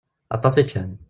Aṭas 0.35 0.55
i 0.61 0.63
ččan. 0.67 0.91